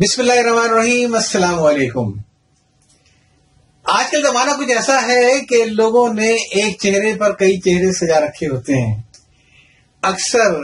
[0.00, 2.12] بسم اللہ الرحمن الرحیم، السلام علیکم۔
[3.84, 8.20] آج کل زمانہ کچھ ایسا ہے کہ لوگوں نے ایک چہرے پر کئی چہرے سجا
[8.20, 9.02] رکھے ہوتے ہیں۔
[10.02, 10.54] اکثر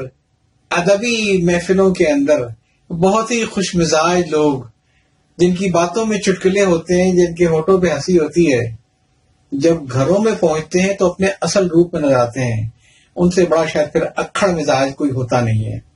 [0.71, 2.47] ادبی محفلوں کے اندر
[2.93, 4.63] بہت ہی خوش مزاج لوگ
[5.39, 8.77] جن کی باتوں میں چٹکلے ہوتے ہیں، جن کے ہوٹوں پہ ہنسی ہوتی ہے۔
[9.53, 12.69] جب گھروں میں پہنچتے ہیں تو اپنے اصل روپ میں نظر آتے ہیں۔
[13.17, 15.88] ان سے بڑا شاید پھر اکھڑ مزاج کوئی ہوتا نہیں ہے۔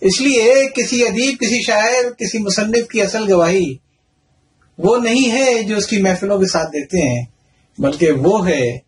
[0.00, 3.74] اس لیے کسی ادیب، کسی شاعر، کسی مصنف کی اصل گواہی
[4.78, 7.24] وہ نہیں ہے جو اس کی محفلوں کے ساتھ دیتے ہیں،
[7.78, 8.78] بلکہ وہ ہے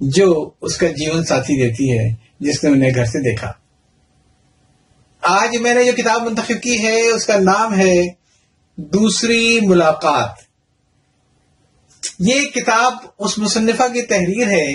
[0.00, 3.52] جو اس کا جیون ساتھی دیتی ہے، جس نے انہیں گھر سے دیکھا۔
[5.20, 7.94] آج میں نے جو کتاب منتخب کی ہے، اس کا نام ہے
[8.76, 10.30] دوسری ملاقات۔
[12.18, 14.74] یہ کتاب اس مصنفہ کی تحریر ہے،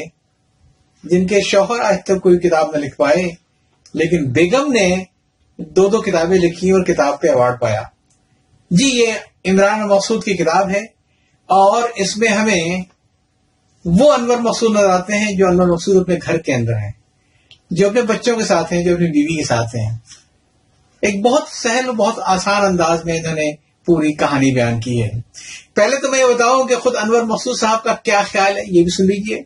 [1.04, 3.24] جن کے شوہر آج تک کوئی کتاب نہ لکھ پائے،
[3.94, 5.04] لیکن بیگم نے
[5.60, 7.82] دو دو کتابیں لکھی اور کتاب پہ ایوارڈ پایا۔
[8.72, 9.14] جی یہ
[9.46, 10.80] عمران مقصود کی کتاب ہے
[11.46, 12.82] اور اس میں ہمیں
[13.86, 16.92] وہ انور مقصود نظر آتے ہیں جو انور مقصود اپنے گھر کے اندر ہیں،
[17.72, 19.98] جو اپنے بچوں کے ساتھ ہیں، جو اپنی بیوی کے ساتھ ہیں۔
[21.02, 23.52] ایک بہت سہل بہت آسان انداز میں انہوں نے
[23.86, 25.10] پوری کہانی بیان کی ہے۔
[25.74, 28.84] پہلے تو میں یہ بتاؤں کہ خود انور مقصود صاحب کا کیا خیال ہے، یہ
[28.84, 29.42] بھی سن لیجیے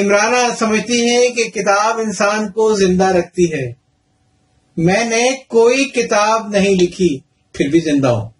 [0.00, 3.83] عمرانہ سمجھتی ہیں کہ کتاب انسان کو زندہ رکھتی ہے۔
[4.76, 7.18] میں نے کوئی کتاب نہیں لکھی،
[7.52, 8.30] پھر بھی زندہ ہوں۔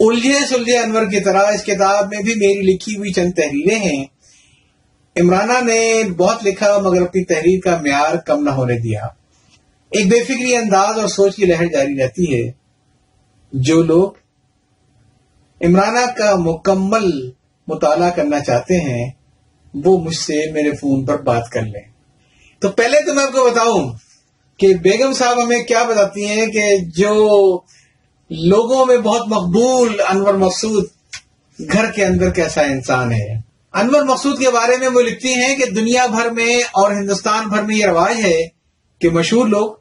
[0.00, 4.04] الجھے سلجھے انور کی طرح اس کتاب میں بھی میری لکھی ہوئی چند تحریریں ہیں۔
[5.20, 9.00] عمرانہ نے بہت لکھا مگر اپنی تحریر کا معیار کم نہ ہونے دیا۔
[9.90, 12.52] ایک بے فکری انداز اور سوچ کی لہر جاری رہتی ہے۔
[13.52, 14.10] جو لوگ
[15.60, 17.30] عمرانہ کا مکمل
[17.68, 19.10] مطالعہ کرنا چاہتے ہیں،
[19.74, 21.92] وہ مجھ سے میرے فون پر بات کر لیں۔
[22.58, 23.92] تو پہلے تو میں آپ کو بتاؤں
[24.56, 27.10] کہ بیگم صاحب ہمیں کیا بتاتی ہیں کہ جو
[28.30, 30.84] لوگوں میں بہت مقبول انور مسعود
[31.72, 33.36] گھر کے اندر کیسا انسان ہے؟
[33.72, 37.62] انور مسعود کے بارے میں وہ لکھتی ہیں کہ دنیا بھر میں اور ہندوستان بھر
[37.62, 38.48] میں یہ رواج ہے
[39.00, 39.74] کہ مشہور لوگ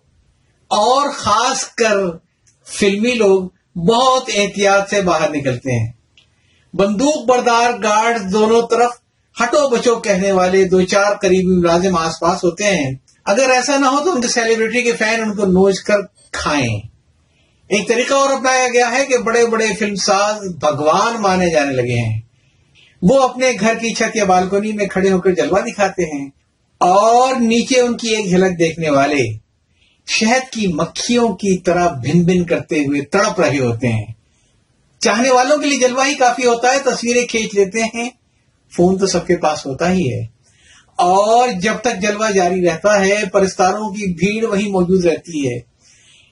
[0.67, 1.97] اور خاص کر
[2.65, 5.91] فلمی لوگ بہت احتیاط سے باہر نکلتے ہیں۔
[6.73, 8.91] بندوق، بردار، گارڈ دونوں طرف
[9.41, 12.95] ہٹو بچو کہنے والے دو چار قریبی ملازم آس پاس ہوتے ہیں۔
[13.25, 15.95] اگر ایسا نہ ہو تو ان کے سیلیبریٹی کے فین ان کو نوچ کر
[16.31, 16.79] کھائیں۔
[17.67, 22.05] ایک طریقہ اور اپنایا گیا ہے کہ بڑے بڑے فلم ساز بھگوان مانے جانے لگے
[22.05, 22.21] ہیں۔
[23.01, 26.29] وہ اپنے گھر کی چھت یا بالکنی میں کھڑے ہو کر جلوہ دکھاتے ہیں
[26.77, 29.37] اور نیچے ان کی ایک جھلک دیکھنے والے
[30.07, 34.05] شہد کی مکھیوں کی طرح بھن بھن کرتے ہوئے تڑپ رہے ہوتے ہیں۔
[34.99, 38.09] چاہنے والوں کے لیے جلوہ ہی کافی ہوتا ہے، تصویریں کھینچ لیتے ہیں۔
[38.77, 40.32] فون تو سب کے پاس ہوتا ہی ہے۔
[40.95, 45.59] اور جب تک جلوہ جاری رہتا ہے، پرستاروں کی بھیڑ وہی موجود رہتی ہے۔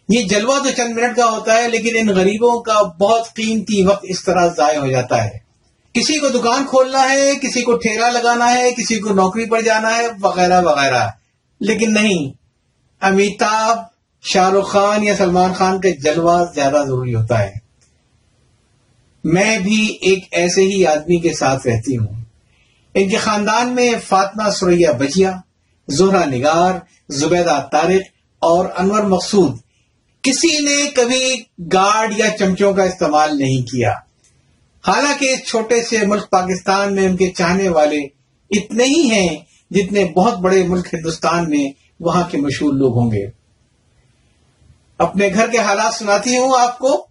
[0.10, 4.06] یہ جلوہ تو چند منٹ کا ہوتا ہے، لیکن ان غریبوں کا بہت قیمتی وقت
[4.10, 5.52] اس طرح ضائع ہو جاتا ہے۔
[5.94, 9.98] کسی کو دکان کھولنا ہے، کسی کو ٹھیلا لگانا ہے، کسی کو نوکری پر جانا
[9.98, 11.08] ہے، وغیرہ وغیرہ۔
[11.60, 12.32] لیکن نہیں
[13.02, 13.78] امیتاب
[14.24, 17.54] شاہ رخ خان یا سلمان خان کا جلوہ زیادہ ضروری ہوتا ہے۔
[19.24, 22.21] میں بھی ایک ایسے ہی آدمی کے ساتھ رہتی ہوں۔
[22.94, 25.31] ان کے خاندان میں فاطمہ، سریا بجیا
[25.88, 26.74] زہرا نگار،
[27.09, 28.02] زبیدہ طارق
[28.40, 29.57] اور انور مقصود
[30.22, 31.44] کسی نے کبھی
[31.74, 33.91] گارڈ یا چمچوں کا استعمال نہیں کیا۔
[34.88, 37.97] حالانکہ اس چھوٹے سے ملک پاکستان میں ان کے چاہنے والے
[38.50, 39.38] اتنے ہی ہیں
[39.72, 43.30] جتنے بہت بڑے ملک ہندوستان میں وہاں کے مشہور لوگ ہوں گے۔
[44.97, 47.07] اپنے گھر کے حالات سناتی ہوں آپ کو۔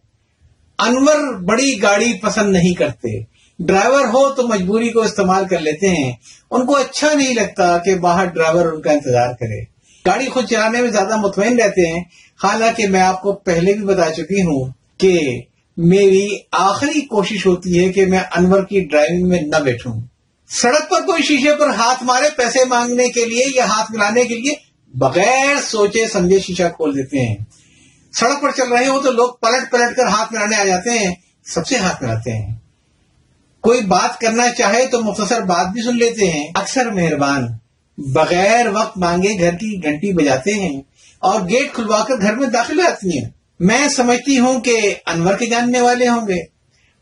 [0.78, 6.12] انور بڑی گاڑی پسند نہیں کرتے۔ ڈرائیور ہو تو مجبوری کو استعمال کر لیتے ہیں۔
[6.50, 9.60] ان کو اچھا نہیں لگتا کہ باہر ڈرائیور ان کا انتظار کرے۔
[10.06, 12.04] گاڑی خود چلانے میں زیادہ مطمئن رہتے ہیں۔
[12.44, 15.40] حالانکہ میں آپ کو پہلے بھی بتا چکی ہوں کہ
[15.76, 20.00] میری آخری کوشش ہوتی ہے کہ میں انور کی ڈرائیونگ میں نہ بیٹھوں۔
[20.48, 24.34] سڑک پر کوئی شیشے پر ہاتھ مارے پیسے مانگنے کے لیے یا ہاتھ ملانے کے
[24.34, 24.54] لیے
[24.94, 27.36] بغیر سوچے سمجھے شیشہ کھول دیتے ہیں۔
[28.12, 31.14] سڑک پر چل رہے ہو تو لوگ پلٹ پلٹ کر ہاتھ ملانے آ جاتے ہیں۔
[31.44, 32.59] سب سے ہاتھ ملاتے ہیں۔
[33.60, 37.46] کوئی بات کرنا چاہے تو مختصر بات بھی سن لیتے ہیں۔ اکثر مہربان،
[37.98, 40.82] بغیر وقت مانگے گھر کی گھنٹی بجاتے ہیں
[41.18, 43.30] اور گیٹ کھلوا کر گھر میں داخل آتی ہیں۔
[43.60, 46.42] میں سمجھتی ہوں کہ انور کے جاننے والے ہوں گے۔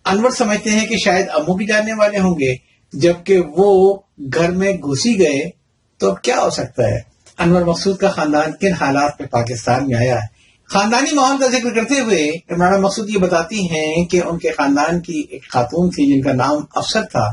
[0.04, 2.54] انور سمجھتے ہیں کہ شاید امو کے جاننے والے ہوں گے۔
[2.92, 3.98] جبکہ وہ
[4.34, 5.50] گھر میں گھسی گئے
[5.98, 6.98] تو کیا ہو سکتا ہے؟
[7.38, 10.37] انور مقصود کا خاندان کن حالات میں پاکستان میں آیا ہے؟
[10.68, 15.00] خاندانی ماحول کا ذکر کرتے ہوئے عمران مقصود یہ بتاتی ہیں کہ ان کے خاندان
[15.00, 17.24] کی ایک خاتون تھی جن کا نام افسر تھا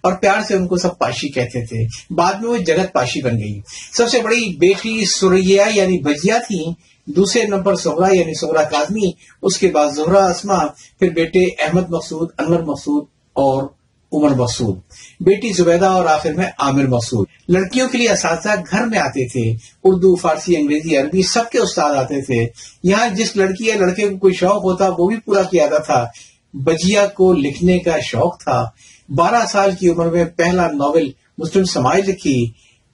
[0.00, 3.38] اور پیار سے ان کو سب پاشی کہتے تھے۔ بعد میں وہ جگت پاشی بن
[3.38, 3.60] گئی۔
[3.92, 6.64] سب سے بڑی بیٹی سوریا یعنی بجیا تھی،
[7.06, 9.10] دوسرے نمبر سہرا یعنی سہرا کاظمی،
[9.42, 10.66] اس کے بعد زہرا اسما،
[10.98, 13.68] پھر بیٹے احمد مسعود انور مسعود اور
[14.12, 14.76] عمر مسعود،
[15.20, 19.56] بیٹی زبیدہ اور آخر میں عامر مسعود۔ لڑکیوں کے لیے اساتذہ گھر میں آتے تھے،
[19.84, 22.46] اردو، فارسی، انگریزی، عربی سب کے استاد آتے تھے۔
[22.82, 26.06] یہاں جس لڑکی یا لڑکے کو کوئی شوق ہوتا، وہ بھی پورا کیا جاتا تھا۔
[26.52, 28.68] بجیا کو لکھنے کا شوق تھا۔
[29.08, 32.50] بارہ سال کی عمر میں پہلا ناول مسلم سماج لکھی۔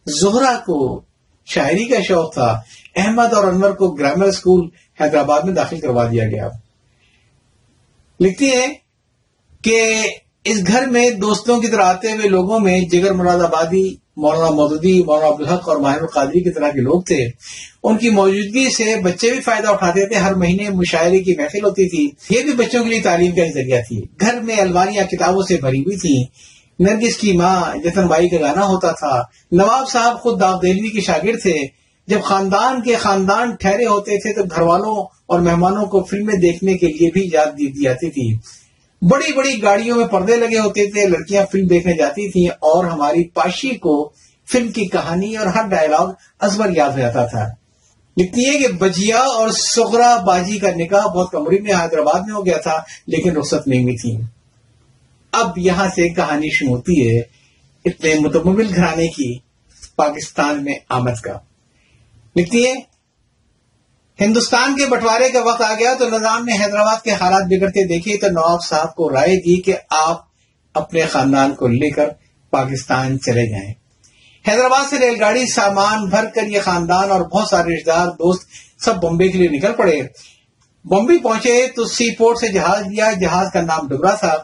[0.07, 1.01] زہرا کو
[1.47, 2.61] شاعری کا شوق تھا۔
[2.97, 4.69] احمد اور انور کو گرامر اسکول
[5.01, 6.49] حیدرآباد میں داخل کروا دیا گیا۔
[8.21, 8.67] لکھتی ہیں
[9.63, 10.03] کہ
[10.49, 15.03] اس گھر میں دوستوں کی طرح آتے ہوئے لوگوں میں جگر مراد آبادی، مولانا مودودی،
[15.03, 17.29] مولانا عبدالحق اور ماہر القادری کی طرح کے لوگ تھے۔
[17.83, 21.89] ان کی موجودگی سے بچے بھی فائدہ اٹھاتے تھے۔ ہر مہینے مشاعری کی محفل ہوتی
[21.89, 25.57] تھی۔ یہ بھی بچوں کے لیے تعلیم کا ذریعہ تھی۔ گھر میں الواریاں کتابوں سے
[25.57, 26.25] بھری ہوئی تھی
[26.79, 29.23] نرگس کی ماں جتن بائی کا گانا ہوتا تھا۔
[29.53, 31.55] نواب صاحب خود داغ دہلوی کے شاگرد تھے۔
[32.07, 36.79] جب خاندان کے خاندان ٹھہرے ہوتے تھے تو گھر والوں اور مہمانوں کو فلمیں دیکھنے
[36.79, 38.37] کے لیے بھی یاد دی جاتی تھی۔
[39.03, 43.25] بڑی بڑی گاڑیوں میں پردے لگے ہوتے تھے، لڑکیاں فلم دیکھنے جاتی تھیں اور ہماری
[43.25, 44.13] پاشی کو
[44.53, 47.49] فلم کی کہانی اور ہر ڈائلگ ازبر یاد ہو جاتا تھا۔
[48.17, 52.47] لکھتی ہے کہ بجیا اور سغرا باجی کا نکاح بہت کمری میں حیدرآباد میں ہو
[52.47, 54.19] گیا تھا، لیکن رخصت نہیں ہوئی تھی۔
[55.33, 57.23] اب یہاں سے کہانی شروع ہوتی ہے
[57.85, 59.39] اتنے متمل گھرانے کی،
[59.97, 61.39] پاکستان میں آمد کا۔
[62.37, 62.98] لکھتی ہے
[64.21, 68.17] ہندوستان کے بٹوارے کا وقت آ گیا تو نظام نے حیدرآباد کے حالات بگڑتے دیکھے
[68.17, 70.21] تو نواب صاحب کو رائے دی کہ آپ
[70.75, 72.09] اپنے خاندان کو لے کر
[72.51, 73.75] پاکستان چلے جائیں۔
[74.49, 78.49] حیدرآباد سے ریل گاڑی، سامان بھر کر یہ خاندان اور بہت سارے رشتے دار، دوست
[78.85, 80.01] سب بمبے کے لیے نکل پڑے۔
[80.85, 84.35] بمبئی پہنچے تو سی پورٹ سے جہاز لیا، جہاز کا نام ڈبرا تھا۔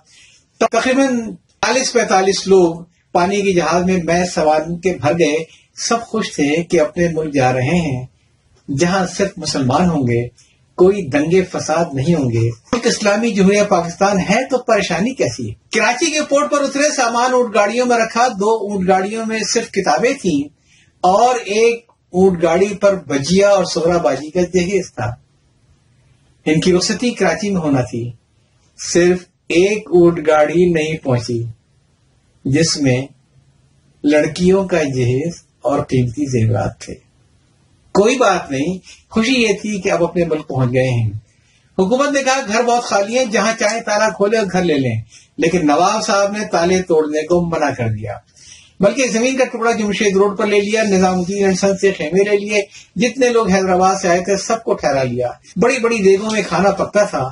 [0.61, 2.75] تقریباً چالیس پینتالیس لوگ
[3.12, 5.44] پانی کے جہاز میں میں سوار کے بھر گئے۔
[5.77, 8.06] سب خوش تھے کہ اپنے ملک جا رہے ہیں۔
[8.69, 10.29] جہاں صرف مسلمان ہوں گے،
[10.75, 15.55] کوئی دنگے فساد نہیں ہوں گے۔ ملک اسلامی جمہوریہ پاکستان ہے تو پریشانی کیسی ہے؟
[15.73, 19.71] کراچی کے پورٹ پر اترے سامان اونٹ گاڑیوں میں رکھا، دو اونٹ گاڑیوں میں صرف
[19.71, 20.49] کتابیں تھیں
[21.01, 25.11] اور ایک اونٹ گاڑی پر بجیا اور سہرا بازی کا جہیز تھا۔
[26.45, 28.11] ان کی رخصتی کراچی میں ہونا تھی۔
[28.79, 29.19] صرف
[29.49, 31.45] ایک اونٹ گاڑی نہیں پہنچی،
[32.45, 33.07] جس میں
[34.05, 37.04] لڑکیوں کا جہیز اور قیمتی زیورات تھے۔
[37.94, 38.79] کوئی بات نہیں،
[39.11, 41.11] خوشی یہ تھی کہ اب اپنے ملک پہنچ گئے ہیں۔
[41.79, 45.02] حکومت نے کہا گھر بہت خالی ہے جہاں چاہے تالا کھولے اور گھر لے لیں۔
[45.38, 48.12] لیکن نواب صاحب نے تالے توڑنے کو منع کر دیا۔
[48.81, 52.62] بلکہ زمین کا ٹکڑا جمشید روڈ پر لے لیا، نظام الدین سے خیمے لے لیے،
[52.96, 56.70] جتنے لوگ حیدرآباد سے آئے تھے، سب کو ٹھہرا لیا۔ بڑی بڑی دیگوں میں کھانا
[56.70, 57.29] پکتا تھا۔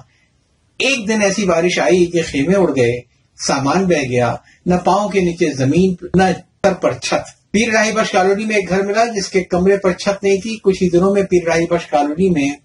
[0.78, 3.00] ایک دن ایسی بارش آئی کہ خیمے اڑ گئے،
[3.46, 4.34] سامان بہ گیا،
[4.66, 6.22] نہ پاؤں کے نیچے زمین، نہ
[6.64, 9.92] سر پر چھت۔ پیر راہی بخش کالونی میں ایک گھر ملا جس کے کمرے پر
[9.92, 12.56] چھت نہیں تھی۔ کچھ ہی دنوں میں پیر راہی بخش کالونی میں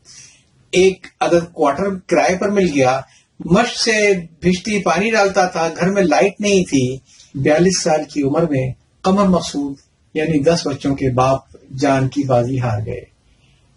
[0.72, 3.02] ایک عدد کوارٹر کرائے پر مل گیا۔
[3.40, 6.98] مشق سے بھجتی پانی ڈالتا تھا۔ گھر میں لائٹ نہیں تھی۔
[7.36, 9.76] بیالیس سال کی عمر میں قمر مقصود
[10.14, 11.40] یعنی دس بچوں کے باپ
[11.80, 13.02] جان کی بازی ہار گئے۔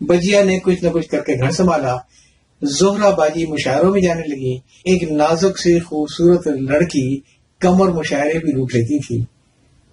[0.00, 1.96] بجیا نے کچھ نہ کچھ کر کے گھر سنبھالا۔
[2.62, 4.54] زہرا بازی مشاعروں میں جانے لگی۔
[4.84, 7.20] ایک نازک سے خوبصورت لڑکی
[7.58, 9.39] کمر مشاعرے بھی روک لیتی تھی۔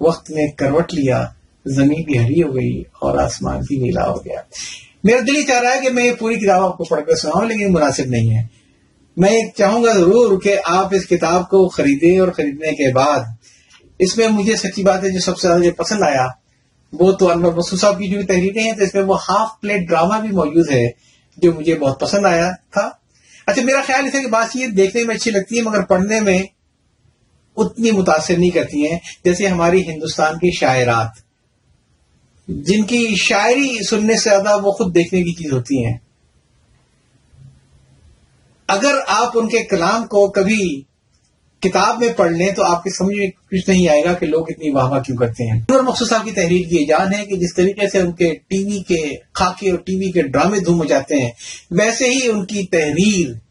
[0.01, 1.25] وقت نے کروٹ لیا،
[1.65, 4.41] زمین بھی ہری ہو گئی اور آسمان بھی نیلا ہو گیا۔
[5.03, 7.15] میرا دل ہی چاہ رہا ہے کہ میں یہ پوری کتاب آپ کو پڑھ کر
[7.15, 8.43] سناؤں، لیکن مناسب نہیں ہے۔
[9.17, 13.19] میں چاہوں گا ضرور کہ آپ اس کتاب کو خریدیں اور خریدنے کے بعد۔
[13.99, 16.27] اس میں مجھے سچی بات ہے جو سب سے زیادہ پسند آیا،
[16.93, 19.87] وہ تو انور مسو صاحب کی جو تحریریں ہیں، تو اس میں وہ ہاف پلیٹ
[19.89, 20.89] ڈرامہ بھی موجود ہے
[21.37, 22.89] جو مجھے بہت پسند آیا تھا۔
[23.47, 26.39] اچھا میرا خیال ہے کہ بات یہ دیکھنے میں اچھی لگتی ہے، مگر پڑھنے میں
[27.57, 31.27] اتنی متاثر نہیں کرتی ہیں جیسے ہماری ہندوستان کی شاعرات۔
[32.47, 35.97] جن کی شاعری سننے سے زیادہ وہ خود دیکھنے کی چیز ہوتی ہیں۔
[38.67, 40.81] اگر آپ ان کے کلام کو کبھی
[41.59, 44.45] کتاب میں پڑھ لیں تو آپ کی سمجھ میں کچھ نہیں آئے گا کہ لوگ
[44.49, 47.35] اتنی واہ واہ کیوں کرتے ہیں۔ اور مخصوص صاحب کی تحریر کی جان ہے کہ
[47.35, 50.79] جس طریقے سے ان کے ٹی وی کے خاکے اور ٹی وی کے ڈرامے دھوم
[50.79, 51.31] ہو جاتے ہیں،
[51.71, 53.46] ویسے ہی ان کی تحریر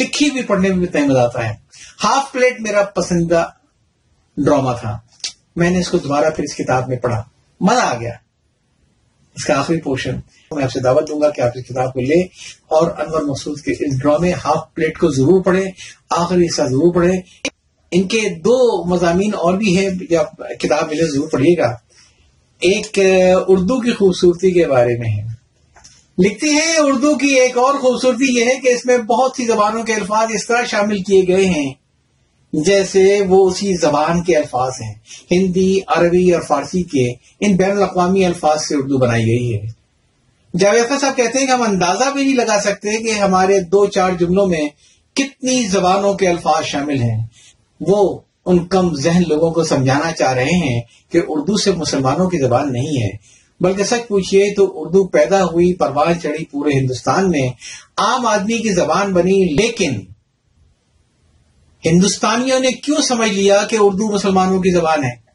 [0.00, 1.54] لکھی بھی پڑھنے میں بھی مزہ آتا ہے۔
[2.04, 3.48] ہاف پلیٹ میرا پسندیدہ
[4.36, 4.98] ڈراما تھا۔
[5.56, 7.22] میں نے اس کو دوبارہ پھر اس کتاب میں پڑھا۔
[7.60, 8.12] مزہ آ گیا۔
[9.34, 10.16] اس کا آخری پورشن۔
[10.50, 12.22] میں آپ سے دعوت دوں گا کہ آپ اس کتاب کو لیں
[12.66, 15.64] اور انور مسعود کے اس ڈرامے ہاف پلیٹ کو ضرور پڑھیں۔
[16.10, 17.20] آخری حصہ ضرور پڑھیں۔
[17.90, 20.22] ان کے دو مضامین اور بھی ہیں، یا
[20.58, 21.68] کتاب ملے ضرور پڑھیے گا۔
[22.60, 22.98] ایک
[23.48, 25.35] اردو کی خوبصورتی کے بارے میں ہے۔
[26.18, 29.82] لکھتی ہیں، اردو کی ایک اور خوبصورتی یہ ہے کہ اس میں بہت سی زبانوں
[29.82, 31.74] کے الفاظ اس طرح شامل کیے گئے ہیں،
[32.52, 34.94] جیسے وہ اسی زبان کے الفاظ ہیں۔
[35.30, 39.66] ہندی، عربی اور فارسی کے ان بین الاقوامی الفاظ سے اردو بنائی گئی ہے۔
[40.58, 44.10] جاویدہ صاحب کہتے ہیں کہ ہم اندازہ بھی نہیں لگا سکتے کہ ہمارے دو چار
[44.10, 44.68] جملوں میں
[45.14, 47.26] کتنی زبانوں کے الفاظ شامل ہیں۔
[47.80, 50.80] وہ ان کم ذہن لوگوں کو سمجھانا چاہ رہے ہیں
[51.12, 53.10] کہ اردو سے مسلمانوں کی زبان نہیں ہے
[53.60, 57.48] بلکہ سچ پوچھئے تو اردو پیدا ہوئی پروان چڑھی پورے ہندوستان میں۔
[57.96, 60.00] عام آدمی کی زبان بنی، لیکن
[61.84, 65.26] ہندوستانیوں نے کیوں سمجھ لیا کہ اردو مسلمانوں کی زبان ہے؟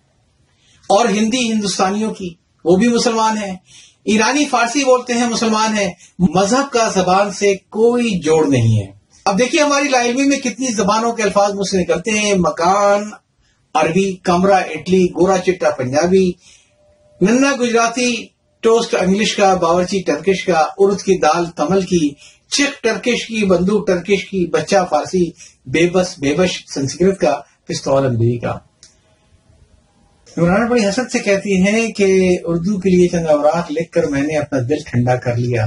[0.89, 2.33] اور ہندی ہندوستانیوں کی،
[2.65, 3.55] وہ بھی مسلمان ہیں۔
[4.03, 8.91] ایرانی فارسی بولتے ہیں، مسلمان ہیں۔ مذہب کا زبان سے کوئی جوڑ نہیں ہے۔
[9.25, 13.09] اب دیکھیے ہماری لائبریری میں کتنی زبانوں کے الفاظ مجھ سے نکلتے ہیں۔ مکان،
[13.73, 16.31] عربی، کمرہ اٹلی گورا چٹا، پنجابی۔
[17.21, 18.25] ننا گجراتی
[18.59, 22.09] ٹوسٹ انگلش کا، باورچی ٹرکش کا ارد کی دال تمل کی
[22.49, 25.29] چک ٹرکش کی، بندوق ٹرکش کی، بچہ فارسی
[25.65, 28.57] بے بس بے بش سنسکرت کا، پستول اندری کا۔
[30.37, 34.21] عمران بڑی حسد سے کہتی ہیں کہ اردو کے لیے چند اوراق لکھ کر میں
[34.21, 35.65] نے اپنا دل ٹھنڈا کر لیا۔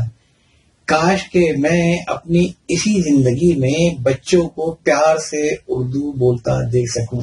[0.84, 7.20] کاش کہ میں اپنی اسی زندگی میں بچوں کو پیار سے اردو بولتا دیکھ سکوں۔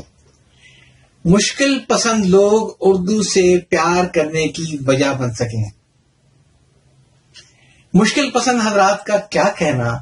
[1.25, 5.69] مشکل پسند لوگ اردو سے پیار کرنے کی وجہ بن سکیں۔
[7.93, 9.97] مشکل پسند حضرات کا کیا کہنا؟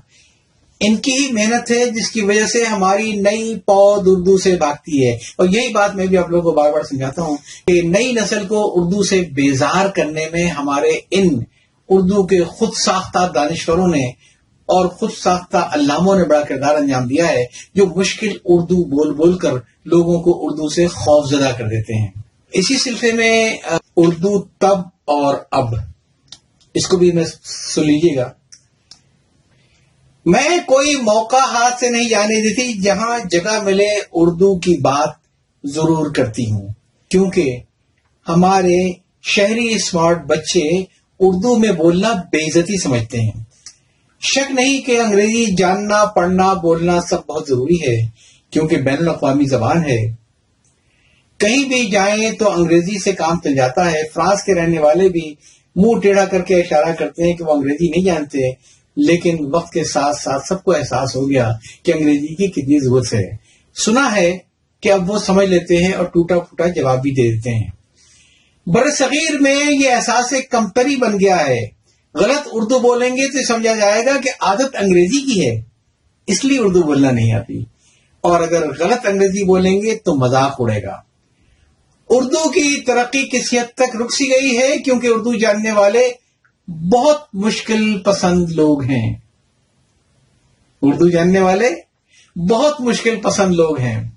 [0.79, 5.07] ان کی ہی محنت ہے جس کی وجہ سے ہماری نئی پود اردو سے بھاگتی
[5.07, 8.11] ہے۔ اور یہی بات میں بھی آپ لوگوں کو بار بار سمجھاتا ہوں کہ نئی
[8.11, 11.43] نسل کو اردو سے بیزار کرنے میں ہمارے ان
[11.89, 14.11] اردو کے خود ساختہ دانشوروں نے
[14.69, 19.37] اور خود ساختہ علاموں نے بڑا کردار انجام دیا ہے، جو مشکل اردو بول بول
[19.37, 19.53] کر
[19.85, 22.07] لوگوں کو اردو سے خوف زدہ کر دیتے ہیں۔
[22.53, 23.57] اسی سلسلے میں
[23.97, 25.75] اردو تب اور اب۔
[26.73, 27.23] اس کو بھی میں
[27.75, 28.31] سن لیجیے گا۔
[30.25, 35.09] میں کوئی موقع ہاتھ سے نہیں جانے دیتی، جہاں جگہ ملے اردو کی بات
[35.63, 36.67] ضرور کرتی ہوں۔
[37.09, 37.57] کیونکہ
[38.27, 40.83] ہمارے شہری اسمارٹ بچے
[41.19, 43.48] اردو میں بولنا بے عزتی سمجھتے ہیں۔
[44.21, 48.07] شک نہیں کہ انگریزی جاننا، پڑھنا، بولنا سب بہت ضروری ہے،
[48.49, 50.11] کیونکہ بین الاقوامی زبان ہے۔
[51.37, 55.35] کہیں بھی جائیں تو انگریزی سے کام چل جاتا ہے۔ فرانس کے رہنے والے بھی
[55.75, 59.83] منہ ٹیڑھا کر کے اشارہ کرتے ہیں کہ وہ انگریزی نہیں جانتے۔ لیکن وقت کے
[59.83, 61.51] ساتھ ساتھ سب کو احساس ہو گیا
[61.83, 63.29] کہ انگریزی کی کتنی ضرورت ہے۔
[63.85, 64.37] سنا ہے
[64.81, 67.67] کہ اب وہ سمجھ لیتے ہیں اور ٹوٹا پھوٹا جواب بھی دے دیتے ہیں۔
[68.65, 71.78] بر صغیر میں یہ احساس ایک کمپری بن گیا ہے۔
[72.15, 75.61] غلط اردو بولیں گے تو سمجھا جائے گا کہ عادت انگریزی کی ہے۔
[76.27, 77.65] اس لیے اردو بولنا نہیں آتی۔
[78.21, 81.01] اور اگر غلط انگریزی بولیں گے تو مذاق اڑے گا۔
[82.09, 86.11] اردو کی ترقی کس حد تک رک سی گئی ہے؟ کیونکہ اردو جاننے والے
[86.67, 89.15] بہت مشکل پسند لوگ ہیں۔
[90.81, 91.69] اردو جاننے والے
[92.49, 94.09] بہت مشکل پسند لوگ ہیں۔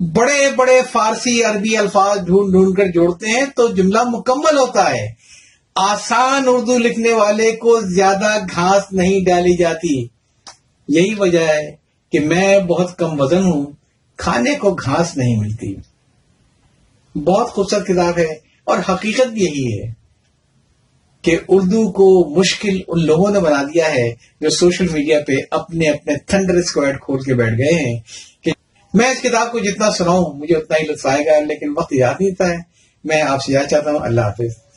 [0.00, 5.20] بڑے بڑے فارسی عربی الفاظ ڈھونڈ ڈھونڈ کر جوڑتے ہیں تو جملہ مکمل ہوتا ہے۔
[5.74, 10.02] آسان اردو لکھنے والے کو زیادہ گھاس نہیں ڈالی جاتی۔
[10.88, 11.76] یہی وجہ ہے
[12.12, 13.66] کہ میں بہت کم وزن ہوں،
[14.16, 15.74] کھانے کو گھاس نہیں ملتی۔
[17.14, 18.34] بہت خوبصورت کتاب ہے
[18.64, 19.92] اور حقیقت یہی ہے
[21.22, 25.88] کہ اردو کو مشکل ان لوگوں نے بنا دیا ہے جو سوشل میڈیا پہ اپنے
[25.88, 28.00] اپنے تھنڈر اسکوائڈ کھول کے بیٹھ گئے ہیں
[28.44, 28.52] کہ
[28.94, 32.14] میں اس کتاب کو جتنا سناؤں، مجھے اتنا ہی لطف آئے گا، لیکن وقت یاد
[32.20, 32.56] نہیں ہے۔
[33.04, 34.69] میں آپ سے یاد چاہتا ہوں، اللہ حافظ۔